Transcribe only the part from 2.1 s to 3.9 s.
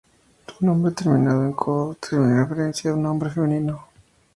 referencia a un nombre femenino.